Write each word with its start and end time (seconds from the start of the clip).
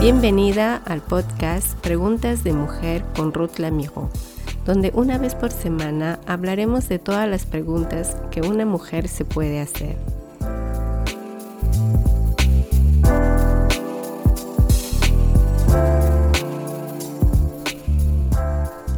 Bienvenida 0.00 0.76
al 0.86 1.02
podcast 1.02 1.78
Preguntas 1.80 2.42
de 2.42 2.54
Mujer 2.54 3.04
con 3.14 3.34
Ruth 3.34 3.58
Lamijo, 3.58 4.08
donde 4.64 4.90
una 4.94 5.18
vez 5.18 5.34
por 5.34 5.52
semana 5.52 6.20
hablaremos 6.26 6.88
de 6.88 6.98
todas 6.98 7.28
las 7.28 7.44
preguntas 7.44 8.16
que 8.30 8.40
una 8.40 8.64
mujer 8.64 9.08
se 9.08 9.26
puede 9.26 9.60
hacer. 9.60 9.98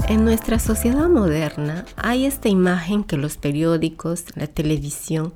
En 0.06 0.24
nuestra 0.24 0.60
sociedad 0.60 1.08
moderna 1.08 1.84
hay 1.96 2.26
esta 2.26 2.48
imagen 2.48 3.02
que 3.02 3.16
los 3.16 3.38
periódicos, 3.38 4.26
la 4.36 4.46
televisión, 4.46 5.34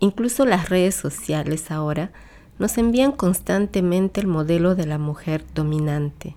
incluso 0.00 0.46
las 0.46 0.70
redes 0.70 0.94
sociales 0.94 1.70
ahora, 1.70 2.12
nos 2.62 2.78
envían 2.78 3.10
constantemente 3.10 4.20
el 4.20 4.28
modelo 4.28 4.76
de 4.76 4.86
la 4.86 4.96
mujer 4.96 5.44
dominante, 5.52 6.36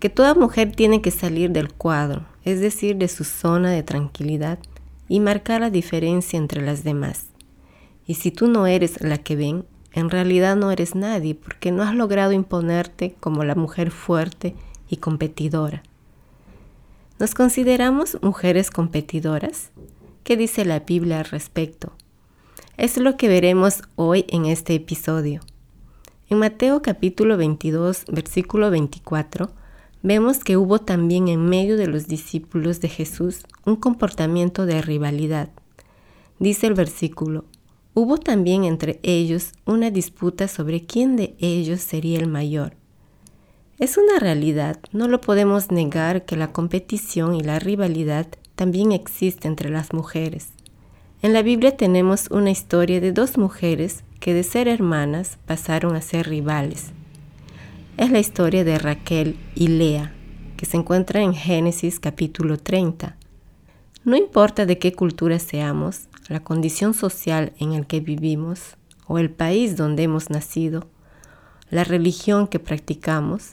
que 0.00 0.08
toda 0.08 0.34
mujer 0.34 0.72
tiene 0.72 1.02
que 1.02 1.10
salir 1.10 1.50
del 1.50 1.74
cuadro, 1.74 2.24
es 2.42 2.58
decir, 2.60 2.96
de 2.96 3.06
su 3.06 3.22
zona 3.24 3.70
de 3.70 3.82
tranquilidad 3.82 4.58
y 5.10 5.20
marcar 5.20 5.60
la 5.60 5.68
diferencia 5.68 6.38
entre 6.38 6.62
las 6.62 6.84
demás. 6.84 7.26
Y 8.06 8.14
si 8.14 8.30
tú 8.30 8.48
no 8.48 8.66
eres 8.66 9.02
la 9.02 9.18
que 9.18 9.36
ven, 9.36 9.66
en 9.92 10.08
realidad 10.08 10.56
no 10.56 10.70
eres 10.70 10.94
nadie 10.94 11.34
porque 11.34 11.70
no 11.70 11.82
has 11.82 11.94
logrado 11.94 12.32
imponerte 12.32 13.14
como 13.20 13.44
la 13.44 13.54
mujer 13.54 13.90
fuerte 13.90 14.54
y 14.88 14.96
competidora. 14.96 15.82
¿Nos 17.18 17.34
consideramos 17.34 18.16
mujeres 18.22 18.70
competidoras? 18.70 19.70
¿Qué 20.24 20.38
dice 20.38 20.64
la 20.64 20.80
Biblia 20.80 21.18
al 21.18 21.26
respecto? 21.26 21.92
Es 22.78 22.98
lo 22.98 23.16
que 23.16 23.28
veremos 23.28 23.80
hoy 23.94 24.26
en 24.28 24.44
este 24.44 24.74
episodio. 24.74 25.40
En 26.28 26.38
Mateo 26.38 26.82
capítulo 26.82 27.38
22, 27.38 28.04
versículo 28.12 28.70
24, 28.70 29.48
vemos 30.02 30.44
que 30.44 30.58
hubo 30.58 30.78
también 30.78 31.28
en 31.28 31.46
medio 31.46 31.78
de 31.78 31.86
los 31.86 32.06
discípulos 32.06 32.82
de 32.82 32.90
Jesús 32.90 33.46
un 33.64 33.76
comportamiento 33.76 34.66
de 34.66 34.82
rivalidad. 34.82 35.48
Dice 36.38 36.66
el 36.66 36.74
versículo, 36.74 37.46
hubo 37.94 38.18
también 38.18 38.64
entre 38.64 39.00
ellos 39.02 39.52
una 39.64 39.90
disputa 39.90 40.46
sobre 40.46 40.84
quién 40.84 41.16
de 41.16 41.34
ellos 41.38 41.80
sería 41.80 42.18
el 42.18 42.28
mayor. 42.28 42.76
Es 43.78 43.96
una 43.96 44.18
realidad, 44.18 44.80
no 44.92 45.08
lo 45.08 45.22
podemos 45.22 45.70
negar 45.70 46.26
que 46.26 46.36
la 46.36 46.52
competición 46.52 47.36
y 47.36 47.40
la 47.40 47.58
rivalidad 47.58 48.26
también 48.54 48.92
existe 48.92 49.48
entre 49.48 49.70
las 49.70 49.94
mujeres. 49.94 50.55
En 51.22 51.32
la 51.32 51.42
Biblia 51.42 51.76
tenemos 51.76 52.28
una 52.30 52.50
historia 52.50 53.00
de 53.00 53.10
dos 53.10 53.38
mujeres 53.38 54.04
que 54.20 54.34
de 54.34 54.42
ser 54.42 54.68
hermanas 54.68 55.38
pasaron 55.46 55.96
a 55.96 56.02
ser 56.02 56.28
rivales. 56.28 56.92
Es 57.96 58.10
la 58.10 58.18
historia 58.18 58.64
de 58.64 58.78
Raquel 58.78 59.38
y 59.54 59.68
Lea, 59.68 60.12
que 60.58 60.66
se 60.66 60.76
encuentra 60.76 61.22
en 61.22 61.32
Génesis 61.32 62.00
capítulo 62.00 62.58
30. 62.58 63.16
No 64.04 64.14
importa 64.14 64.66
de 64.66 64.78
qué 64.78 64.92
cultura 64.92 65.38
seamos, 65.38 66.08
la 66.28 66.40
condición 66.40 66.92
social 66.92 67.54
en 67.58 67.72
la 67.72 67.82
que 67.84 68.00
vivimos 68.00 68.76
o 69.06 69.18
el 69.18 69.30
país 69.30 69.76
donde 69.76 70.02
hemos 70.02 70.28
nacido, 70.28 70.86
la 71.70 71.82
religión 71.82 72.46
que 72.46 72.58
practicamos, 72.58 73.52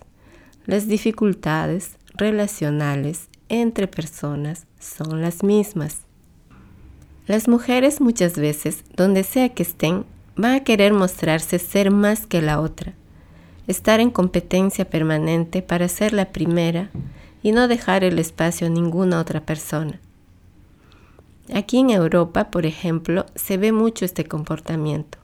las 0.66 0.88
dificultades 0.88 1.98
relacionales 2.16 3.30
entre 3.48 3.88
personas 3.88 4.68
son 4.80 5.22
las 5.22 5.44
mismas. 5.44 6.02
Las 7.26 7.48
mujeres 7.48 8.02
muchas 8.02 8.36
veces, 8.36 8.84
donde 8.98 9.24
sea 9.24 9.48
que 9.50 9.64
estén, 9.64 10.04
van 10.36 10.56
a 10.56 10.64
querer 10.66 10.92
mostrarse 10.92 11.58
ser 11.58 11.90
más 11.90 12.28
que 12.28 12.42
la 12.42 12.60
otra, 12.60 12.94
estar 13.66 14.02
en 14.02 14.10
competencia 14.10 14.90
permanente 14.90 15.62
para 15.62 15.88
ser 15.88 16.12
la 16.12 16.34
primera 16.34 16.90
y 17.42 17.54
no 17.54 17.70
dejar 17.70 18.04
el 18.04 18.20
espacio 18.20 18.68
a 18.68 18.70
ninguna 18.70 19.22
otra 19.22 19.40
persona. 19.46 20.02
Aquí 21.54 21.80
en 21.80 21.92
Europa, 21.92 22.52
por 22.52 22.66
ejemplo, 22.66 23.26
se 23.36 23.56
ve 23.58 23.72
mucho 23.72 24.04
este 24.04 24.26
comportamiento. 24.26 25.18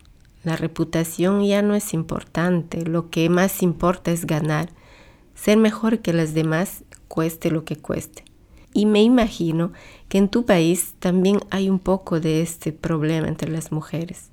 La 0.45 0.55
reputación 0.55 1.45
ya 1.45 1.61
no 1.61 1.75
es 1.75 1.93
importante, 1.93 2.85
lo 2.85 3.09
que 3.09 3.29
más 3.29 3.61
importa 3.61 4.11
es 4.11 4.25
ganar, 4.25 4.69
ser 5.35 5.57
mejor 5.57 5.99
que 5.99 6.13
las 6.13 6.33
demás, 6.33 6.85
cueste 7.09 7.51
lo 7.51 7.65
que 7.65 7.75
cueste. 7.75 8.28
Y 8.79 8.85
me 8.85 9.03
imagino 9.03 9.73
que 10.07 10.19
en 10.19 10.29
tu 10.29 10.45
país 10.45 10.93
también 10.99 11.41
hay 11.49 11.69
un 11.69 11.79
poco 11.79 12.21
de 12.21 12.41
este 12.41 12.71
problema 12.71 13.27
entre 13.27 13.51
las 13.51 13.73
mujeres. 13.73 14.29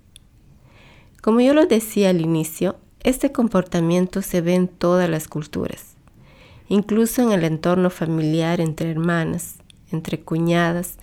Como 1.20 1.40
yo 1.40 1.52
lo 1.52 1.66
decía 1.66 2.10
al 2.10 2.20
inicio, 2.20 2.76
este 3.02 3.32
comportamiento 3.32 4.22
se 4.22 4.42
ve 4.42 4.54
en 4.54 4.68
todas 4.68 5.10
las 5.10 5.26
culturas, 5.26 5.96
incluso 6.68 7.22
en 7.22 7.32
el 7.32 7.42
entorno 7.42 7.90
familiar 7.90 8.60
entre 8.60 8.88
hermanas, 8.88 9.56
entre 9.90 10.20
cuñadas, 10.20 10.94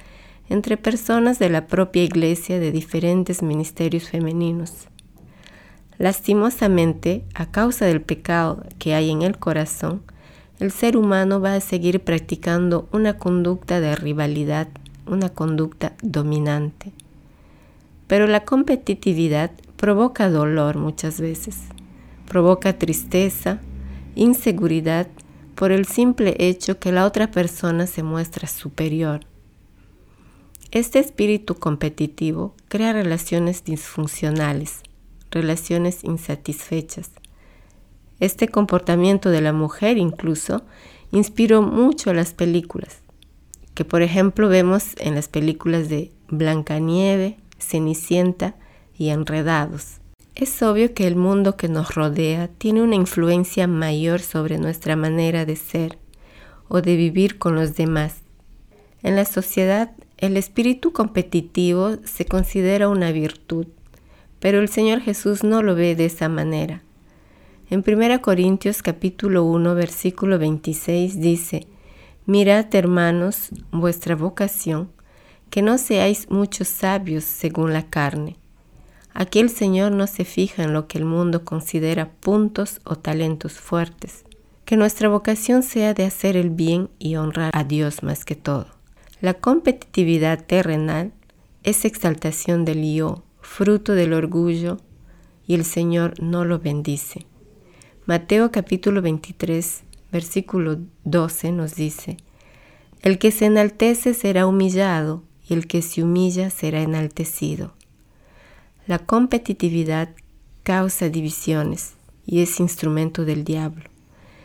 entre 0.47 0.77
personas 0.77 1.37
de 1.37 1.49
la 1.49 1.67
propia 1.67 2.05
iglesia 2.05 2.61
de 2.61 2.71
diferentes 2.71 3.43
ministerios 3.43 4.07
femeninos. 4.07 4.87
Lastimosamente, 5.97 7.25
a 7.33 7.51
causa 7.51 7.83
del 7.87 8.01
pecado 8.01 8.63
que 8.79 8.93
hay 8.93 9.11
en 9.11 9.21
el 9.21 9.37
corazón, 9.37 10.01
el 10.63 10.71
ser 10.71 10.95
humano 10.95 11.41
va 11.41 11.55
a 11.55 11.59
seguir 11.59 11.99
practicando 12.05 12.87
una 12.93 13.17
conducta 13.17 13.81
de 13.81 13.97
rivalidad, 13.97 14.69
una 15.05 15.27
conducta 15.27 15.91
dominante. 16.01 16.93
Pero 18.07 18.27
la 18.27 18.45
competitividad 18.45 19.51
provoca 19.75 20.29
dolor 20.29 20.77
muchas 20.77 21.19
veces, 21.19 21.57
provoca 22.29 22.79
tristeza, 22.79 23.59
inseguridad 24.15 25.07
por 25.55 25.73
el 25.73 25.85
simple 25.85 26.37
hecho 26.39 26.79
que 26.79 26.93
la 26.93 27.03
otra 27.03 27.29
persona 27.29 27.85
se 27.85 28.01
muestra 28.01 28.47
superior. 28.47 29.19
Este 30.71 30.99
espíritu 30.99 31.55
competitivo 31.55 32.55
crea 32.69 32.93
relaciones 32.93 33.65
disfuncionales, 33.65 34.79
relaciones 35.29 36.05
insatisfechas, 36.05 37.11
este 38.19 38.47
comportamiento 38.47 39.29
de 39.29 39.41
la 39.41 39.53
mujer 39.53 39.97
incluso 39.97 40.63
inspiró 41.11 41.61
mucho 41.61 42.09
a 42.09 42.13
las 42.13 42.33
películas, 42.33 43.01
que 43.73 43.85
por 43.85 44.01
ejemplo 44.01 44.49
vemos 44.49 44.95
en 44.99 45.15
las 45.15 45.27
películas 45.27 45.89
de 45.89 46.11
Blancanieve, 46.29 47.37
Cenicienta 47.59 48.55
y 48.97 49.09
Enredados. 49.09 49.99
Es 50.35 50.63
obvio 50.63 50.93
que 50.93 51.05
el 51.05 51.15
mundo 51.15 51.57
que 51.57 51.67
nos 51.67 51.93
rodea 51.93 52.47
tiene 52.47 52.81
una 52.81 52.95
influencia 52.95 53.67
mayor 53.67 54.19
sobre 54.19 54.57
nuestra 54.57 54.95
manera 54.95 55.45
de 55.45 55.55
ser 55.55 55.99
o 56.67 56.81
de 56.81 56.95
vivir 56.95 57.37
con 57.37 57.53
los 57.55 57.75
demás. 57.75 58.21
En 59.03 59.15
la 59.15 59.25
sociedad, 59.25 59.91
el 60.17 60.37
espíritu 60.37 60.91
competitivo 60.91 61.97
se 62.05 62.25
considera 62.25 62.89
una 62.89 63.11
virtud, 63.11 63.67
pero 64.39 64.59
el 64.59 64.69
Señor 64.69 65.01
Jesús 65.01 65.43
no 65.43 65.61
lo 65.61 65.75
ve 65.75 65.95
de 65.95 66.05
esa 66.05 66.29
manera. 66.29 66.81
En 67.69 67.81
1 67.87 68.21
Corintios 68.21 68.83
capítulo 68.83 69.45
1 69.45 69.73
versículo 69.73 70.37
26 70.37 71.21
dice, 71.21 71.65
Mirad 72.25 72.73
hermanos 72.75 73.49
vuestra 73.71 74.17
vocación, 74.17 74.91
que 75.49 75.61
no 75.61 75.77
seáis 75.77 76.29
muchos 76.29 76.67
sabios 76.67 77.23
según 77.23 77.71
la 77.71 77.89
carne. 77.89 78.35
Aquí 79.13 79.39
el 79.39 79.49
Señor 79.49 79.93
no 79.93 80.07
se 80.07 80.25
fija 80.25 80.63
en 80.63 80.73
lo 80.73 80.87
que 80.87 80.97
el 80.97 81.05
mundo 81.05 81.45
considera 81.45 82.11
puntos 82.11 82.81
o 82.83 82.97
talentos 82.97 83.53
fuertes. 83.53 84.25
Que 84.65 84.75
nuestra 84.75 85.07
vocación 85.07 85.63
sea 85.63 85.93
de 85.93 86.05
hacer 86.05 86.35
el 86.35 86.49
bien 86.49 86.89
y 86.99 87.15
honrar 87.15 87.51
a 87.53 87.63
Dios 87.63 88.03
más 88.03 88.25
que 88.25 88.35
todo. 88.35 88.67
La 89.21 89.35
competitividad 89.35 90.45
terrenal 90.45 91.13
es 91.63 91.85
exaltación 91.85 92.65
del 92.65 92.93
yo, 92.93 93.23
fruto 93.39 93.93
del 93.93 94.11
orgullo, 94.11 94.79
y 95.47 95.55
el 95.55 95.63
Señor 95.63 96.21
no 96.21 96.43
lo 96.43 96.59
bendice. 96.59 97.25
Mateo 98.05 98.51
capítulo 98.51 99.01
23, 99.01 99.83
versículo 100.11 100.77
12 101.05 101.53
nos 101.53 101.75
dice, 101.75 102.17
El 103.01 103.17
que 103.17 103.31
se 103.31 103.45
enaltece 103.45 104.13
será 104.13 104.45
humillado 104.45 105.23
y 105.47 105.53
el 105.53 105.67
que 105.67 105.81
se 105.81 106.03
humilla 106.03 106.49
será 106.49 106.81
enaltecido. 106.81 107.71
La 108.87 108.99
competitividad 108.99 110.09
causa 110.63 111.07
divisiones 111.07 111.93
y 112.25 112.41
es 112.41 112.59
instrumento 112.59 113.23
del 113.23 113.45
diablo. 113.45 113.85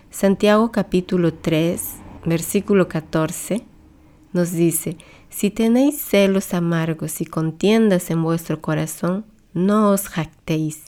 Santiago 0.09 0.71
capítulo 0.71 1.35
3, 1.35 1.83
versículo 2.27 2.87
14 2.87 3.65
nos 4.33 4.53
dice, 4.53 4.99
si 5.31 5.51
tenéis 5.51 6.01
celos 6.01 6.55
amargos 6.55 7.21
y 7.21 7.27
contiendas 7.27 8.13
en 8.13 8.23
vuestro 8.23 8.61
corazón, 8.61 9.25
no 9.53 9.91
os 9.91 10.07
jactéis, 10.07 10.85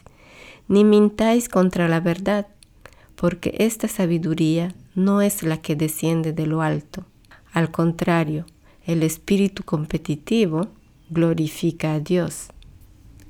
ni 0.69 0.85
mintáis 0.85 1.49
contra 1.49 1.89
la 1.89 1.99
verdad, 1.99 2.47
porque 3.21 3.55
esta 3.59 3.87
sabiduría 3.87 4.75
no 4.95 5.21
es 5.21 5.43
la 5.43 5.61
que 5.61 5.77
desciende 5.77 6.33
de 6.33 6.47
lo 6.47 6.63
alto. 6.63 7.05
Al 7.53 7.71
contrario, 7.71 8.47
el 8.87 9.03
espíritu 9.03 9.63
competitivo 9.63 10.69
glorifica 11.11 11.93
a 11.93 12.01
Dios. 12.01 12.49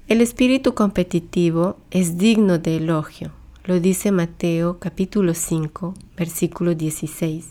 El 0.06 0.20
espíritu 0.20 0.74
competitivo 0.74 1.76
es 1.90 2.18
digno 2.18 2.58
de 2.58 2.76
elogio. 2.76 3.32
Lo 3.64 3.80
dice 3.80 4.12
Mateo 4.12 4.78
capítulo 4.78 5.34
5, 5.34 5.94
versículo 6.16 6.76
16. 6.76 7.48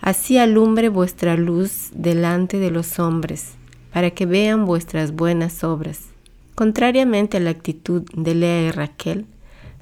Así 0.00 0.38
alumbre 0.38 0.88
vuestra 0.88 1.36
luz 1.36 1.90
delante 1.92 2.56
de 2.56 2.70
los 2.70 2.98
hombres, 2.98 3.56
para 3.92 4.12
que 4.12 4.24
vean 4.24 4.64
vuestras 4.64 5.12
buenas 5.12 5.62
obras. 5.62 6.06
Contrariamente 6.54 7.36
a 7.36 7.40
la 7.40 7.50
actitud 7.50 8.04
de 8.14 8.34
Lea 8.34 8.68
y 8.68 8.70
Raquel, 8.70 9.26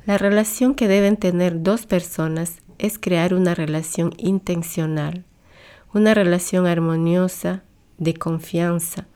la 0.08 0.16
relación 0.16 0.74
que 0.74 0.88
deben 0.88 1.18
tener 1.18 1.62
dos 1.62 1.84
personas 1.84 2.62
es 2.78 2.98
crear 2.98 3.34
una 3.34 3.54
relación 3.54 4.14
intencional, 4.16 5.26
una 5.92 6.14
relación 6.14 6.66
armoniosa, 6.66 7.62
de 7.98 8.14
confianza, 8.14 9.06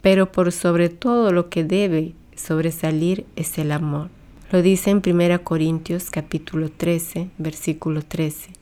pero 0.00 0.32
por 0.32 0.50
sobre 0.52 0.88
todo 0.88 1.30
lo 1.30 1.50
que 1.50 1.62
debe 1.62 2.14
sobresalir 2.36 3.26
es 3.36 3.58
el 3.58 3.70
amor. 3.70 4.08
Lo 4.50 4.62
dice 4.62 4.88
en 4.88 5.02
1 5.04 5.44
Corintios 5.44 6.08
capítulo 6.08 6.70
13, 6.70 7.28
versículo 7.36 8.00
13. 8.00 8.52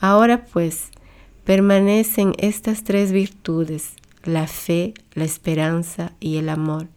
Ahora 0.00 0.46
pues, 0.46 0.88
permanecen 1.44 2.32
estas 2.38 2.82
tres 2.82 3.12
virtudes, 3.12 3.92
la 4.22 4.46
fe, 4.46 4.94
la 5.12 5.24
esperanza 5.24 6.12
y 6.18 6.38
el 6.38 6.48
amor, 6.48 6.88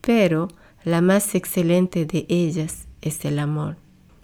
pero 0.00 0.48
la 0.86 1.00
más 1.00 1.34
excelente 1.34 2.06
de 2.06 2.26
ellas 2.28 2.86
es 3.02 3.24
el 3.24 3.40
amor. 3.40 3.76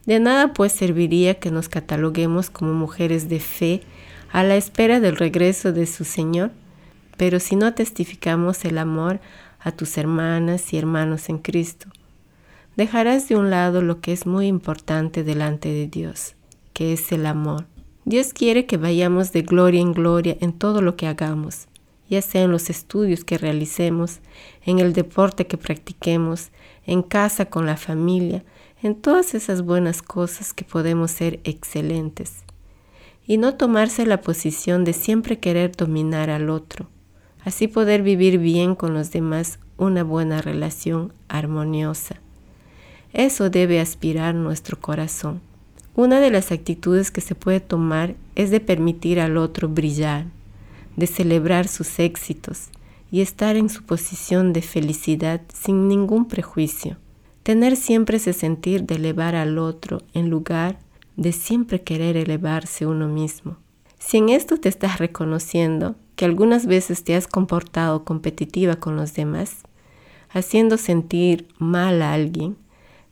De 0.07 0.21
nada 0.21 0.53
pues 0.53 0.71
serviría 0.71 1.41
que 1.41 1.51
nos 1.51 1.69
cataloguemos 1.69 2.51
como 2.51 2.73
mujeres 2.73 3.29
de 3.29 3.41
fe 3.41 3.81
a 4.31 4.45
la 4.45 4.55
espera 4.55 5.01
del 5.01 5.17
regreso 5.17 5.73
de 5.73 5.87
su 5.87 6.05
Señor, 6.05 6.53
pero 7.17 7.41
si 7.41 7.57
no 7.57 7.75
testificamos 7.75 8.65
el 8.65 8.79
amor 8.79 9.19
a 9.59 9.73
tus 9.73 9.99
hermanas 9.99 10.73
y 10.73 10.79
hermanos 10.79 11.29
en 11.31 11.39
Cristo, 11.39 11.89
dejarás 12.77 13.29
de 13.29 13.35
un 13.35 13.51
lado 13.51 13.83
lo 13.83 14.01
que 14.01 14.13
es 14.13 14.25
muy 14.25 14.47
importante 14.47 15.25
delante 15.25 15.69
de 15.69 15.89
Dios, 15.89 16.37
que 16.75 16.93
es 16.93 17.11
el 17.11 17.27
amor. 17.27 17.67
Dios 18.05 18.33
quiere 18.33 18.67
que 18.67 18.77
vayamos 18.77 19.33
de 19.33 19.43
gloria 19.43 19.81
en 19.81 19.93
gloria 19.93 20.37
en 20.41 20.53
todo 20.53 20.81
lo 20.81 20.95
que 20.95 21.09
hagamos, 21.09 21.67
ya 22.13 22.21
sea 22.21 22.43
en 22.43 22.51
los 22.51 22.69
estudios 22.69 23.25
que 23.25 23.39
realicemos, 23.39 24.21
en 24.67 24.81
el 24.81 24.93
deporte 24.93 25.47
que 25.47 25.57
practiquemos, 25.57 26.51
en 26.85 27.03
casa 27.03 27.47
con 27.47 27.65
la 27.65 27.79
familia, 27.79 28.45
en 28.83 28.97
todas 28.97 29.35
esas 29.35 29.63
buenas 29.63 30.03
cosas 30.03 30.53
que 30.53 30.63
podemos 30.63 31.11
ser 31.11 31.41
excelentes. 31.45 32.45
Y 33.27 33.39
no 33.39 33.55
tomarse 33.55 34.05
la 34.05 34.21
posición 34.21 34.85
de 34.85 34.93
siempre 34.93 35.39
querer 35.39 35.73
dominar 35.75 36.29
al 36.29 36.51
otro, 36.51 36.91
así 37.47 37.67
poder 37.67 38.03
vivir 38.03 38.37
bien 38.37 38.75
con 38.75 38.93
los 38.93 39.11
demás 39.11 39.59
una 39.79 40.05
buena 40.05 40.43
relación 40.43 41.15
armoniosa. 41.29 42.17
Eso 43.15 43.49
debe 43.49 43.81
aspirar 43.81 44.35
nuestro 44.35 44.79
corazón. 44.79 45.41
Una 45.95 46.21
de 46.21 46.31
las 46.31 46.53
actitudes 46.53 47.11
que 47.11 47.23
se 47.23 47.35
puede 47.35 47.61
tomar 47.61 48.17
es 48.35 48.51
de 48.51 48.61
permitir 48.61 49.19
al 49.19 49.39
otro 49.39 49.71
brillar, 49.71 50.27
de 50.97 51.07
celebrar 51.07 51.69
sus 51.69 51.99
éxitos 51.99 52.69
y 53.11 53.21
estar 53.21 53.57
en 53.57 53.69
su 53.69 53.85
posición 53.85 54.53
de 54.53 54.63
felicidad 54.63 55.43
sin 55.53 55.89
ningún 55.89 56.27
prejuicio. 56.27 56.97
Tener 57.43 57.77
siempre 57.77 58.19
ese 58.19 58.33
sentir 58.33 58.85
de 58.85 58.95
elevar 58.97 59.35
al 59.35 59.59
otro 59.59 60.03
en 60.15 60.31
lugar 60.31 60.79
de 61.17 61.33
siempre 61.33 61.83
querer 61.83 62.17
elevarse 62.17 62.87
uno 62.87 63.09
mismo. 63.09 63.57
Si 63.99 64.17
en 64.17 64.31
esto 64.31 64.57
te 64.57 64.69
estás 64.69 64.99
reconociendo 64.99 65.97
que 66.17 66.25
algunas 66.25 66.67
veces 66.67 67.05
te 67.05 67.15
has 67.15 67.27
comportado 67.27 68.05
competitiva 68.05 68.77
con 68.77 68.97
los 68.97 69.15
demás, 69.15 69.63
haciendo 70.31 70.79
sentir 70.79 71.49
mal 71.59 72.03
a 72.03 72.15
alguien, 72.15 72.57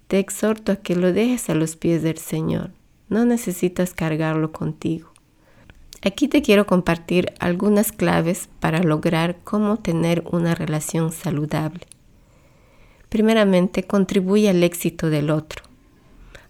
te 0.09 0.19
exhorto 0.19 0.73
a 0.73 0.76
que 0.76 0.97
lo 0.97 1.12
dejes 1.12 1.50
a 1.50 1.55
los 1.55 1.76
pies 1.76 2.03
del 2.03 2.19
Señor. 2.19 2.73
No 3.09 3.25
necesitas 3.25 3.94
cargarlo 3.94 4.53
contigo. 4.53 5.10
Aquí 6.02 6.29
te 6.29 6.41
quiero 6.41 6.67
compartir 6.67 7.35
algunas 7.41 7.93
claves 7.93 8.49
para 8.58 8.82
lograr 8.82 9.37
cómo 9.44 9.76
tener 9.76 10.25
una 10.31 10.55
relación 10.55 11.12
saludable. 11.12 11.87
Primeramente, 13.11 13.82
contribuye 13.82 14.49
al 14.49 14.62
éxito 14.62 15.11
del 15.11 15.31
otro. 15.31 15.64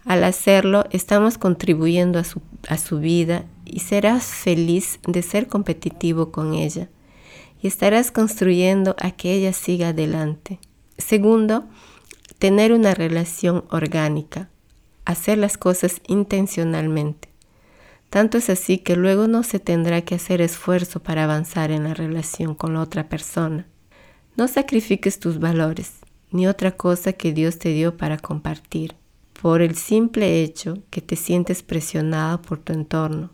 Al 0.04 0.22
hacerlo, 0.22 0.84
estamos 0.90 1.36
contribuyendo 1.36 2.20
a 2.20 2.24
su, 2.24 2.40
a 2.68 2.78
su 2.78 3.00
vida 3.00 3.44
y 3.64 3.80
serás 3.80 4.24
feliz 4.24 5.00
de 5.06 5.22
ser 5.22 5.48
competitivo 5.48 6.30
con 6.30 6.54
ella 6.54 6.88
y 7.60 7.66
estarás 7.66 8.12
construyendo 8.12 8.94
a 9.00 9.10
que 9.10 9.32
ella 9.34 9.52
siga 9.52 9.88
adelante. 9.88 10.60
Segundo, 10.96 11.64
tener 12.38 12.72
una 12.72 12.94
relación 12.94 13.64
orgánica, 13.70 14.48
hacer 15.04 15.38
las 15.38 15.58
cosas 15.58 16.00
intencionalmente. 16.06 17.29
Tanto 18.10 18.38
es 18.38 18.50
así 18.50 18.78
que 18.78 18.96
luego 18.96 19.28
no 19.28 19.44
se 19.44 19.60
tendrá 19.60 20.02
que 20.02 20.16
hacer 20.16 20.40
esfuerzo 20.40 21.00
para 21.00 21.24
avanzar 21.24 21.70
en 21.70 21.84
la 21.84 21.94
relación 21.94 22.56
con 22.56 22.74
la 22.74 22.80
otra 22.80 23.08
persona. 23.08 23.68
No 24.36 24.48
sacrifiques 24.48 25.20
tus 25.20 25.38
valores, 25.38 25.92
ni 26.32 26.48
otra 26.48 26.72
cosa 26.72 27.12
que 27.12 27.32
Dios 27.32 27.58
te 27.58 27.68
dio 27.68 27.96
para 27.96 28.18
compartir, 28.18 28.96
por 29.40 29.62
el 29.62 29.76
simple 29.76 30.42
hecho 30.42 30.78
que 30.90 31.00
te 31.00 31.14
sientes 31.14 31.62
presionado 31.62 32.42
por 32.42 32.58
tu 32.58 32.72
entorno. 32.72 33.30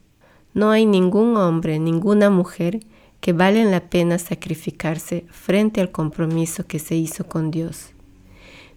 No 0.53 0.71
hay 0.71 0.85
ningún 0.85 1.37
hombre, 1.39 1.79
ninguna 1.79 2.29
mujer 2.29 2.81
que 3.21 3.33
valen 3.33 3.71
la 3.71 3.89
pena 3.89 4.19
sacrificarse 4.19 5.25
frente 5.31 5.81
al 5.81 5.91
compromiso 5.91 6.67
que 6.67 6.79
se 6.79 6.97
hizo 6.97 7.27
con 7.27 7.51
Dios. 7.51 7.93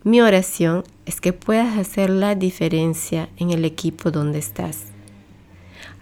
Mi 0.03 0.21
oración 0.21 0.83
es 1.05 1.19
que 1.19 1.33
puedas 1.33 1.77
hacer 1.77 2.09
la 2.09 2.35
diferencia 2.35 3.27
en 3.35 3.51
el 3.51 3.65
equipo 3.65 4.11
donde 4.11 4.39
estás. 4.39 4.85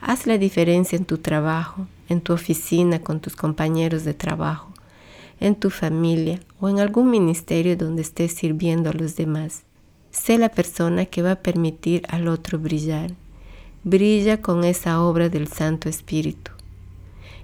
Haz 0.02 0.28
la 0.28 0.38
diferencia 0.38 0.96
en 0.96 1.06
tu 1.06 1.18
trabajo, 1.18 1.88
en 2.08 2.22
tu 2.22 2.34
oficina 2.34 3.00
con 3.00 3.20
tus 3.20 3.36
compañeros 3.36 4.04
de 4.04 4.14
trabajo, 4.14 4.72
en 5.40 5.56
tu 5.56 5.70
familia 5.70 6.40
o 6.60 6.70
en 6.70 6.80
algún 6.80 7.10
ministerio 7.10 7.76
donde 7.76 8.04
estés 8.04 8.34
sirviendo 8.34 8.90
a 8.90 8.94
los 8.94 9.16
demás. 9.16 9.64
Sé 10.12 10.38
la 10.38 10.50
persona 10.50 11.06
que 11.06 11.22
va 11.22 11.32
a 11.32 11.42
permitir 11.42 12.04
al 12.10 12.28
otro 12.28 12.60
brillar. 12.60 13.12
Brilla 13.84 14.42
con 14.42 14.64
esa 14.64 15.02
obra 15.02 15.30
del 15.30 15.48
Santo 15.48 15.90
Espíritu. 15.90 16.52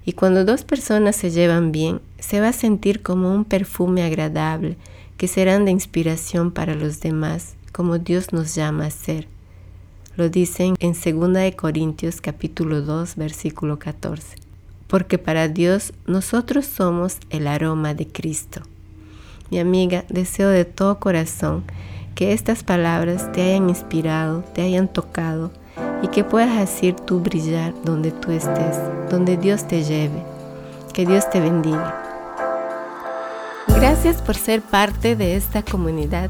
Y 0.06 0.14
cuando 0.14 0.44
dos 0.44 0.64
personas 0.64 1.16
se 1.16 1.32
llevan 1.32 1.72
bien, 1.72 2.02
se 2.20 2.42
va 2.42 2.50
a 2.50 2.54
sentir 2.54 3.02
como 3.02 3.34
un 3.34 3.46
perfume 3.46 4.04
agradable 4.04 4.78
que 5.18 5.28
serán 5.28 5.66
de 5.66 5.72
inspiración 5.72 6.52
para 6.52 6.76
los 6.76 7.00
demás, 7.00 7.56
como 7.72 7.98
Dios 7.98 8.34
nos 8.34 8.56
llama 8.56 8.88
a 8.88 8.92
ser. 8.92 9.28
Lo 10.16 10.30
dicen 10.30 10.76
en 10.80 10.94
2 10.94 11.56
Corintios 11.56 12.22
capítulo 12.22 12.84
2 12.84 13.16
versículo 13.16 13.80
14. 13.80 14.38
Porque 14.86 15.18
para 15.18 15.48
Dios 15.48 15.92
nosotros 16.06 16.68
somos 16.68 17.18
el 17.32 17.48
aroma 17.48 17.96
de 17.96 18.08
Cristo. 18.08 18.62
Mi 19.50 19.58
amiga, 19.58 20.06
deseo 20.10 20.50
de 20.50 20.66
todo 20.66 21.00
corazón 21.00 21.64
que 22.14 22.32
estas 22.32 22.62
palabras 22.62 23.32
te 23.32 23.42
hayan 23.42 23.70
inspirado, 23.70 24.44
te 24.54 24.62
hayan 24.62 24.88
tocado 24.88 25.52
y 26.04 26.10
que 26.10 26.24
puedas 26.24 26.60
decir 26.60 26.94
tú 26.94 27.20
brillar 27.20 27.74
donde 27.84 28.12
tú 28.12 28.32
estés, 28.32 28.78
donde 29.10 29.36
Dios 29.36 29.68
te 29.68 29.84
lleve. 29.84 30.24
Que 30.94 31.08
Dios 31.08 31.28
te 31.32 31.40
bendiga. 31.40 32.04
Gracias 33.68 34.22
por 34.22 34.36
ser 34.36 34.62
parte 34.62 35.16
de 35.16 35.36
esta 35.36 35.64
comunidad. 35.64 36.30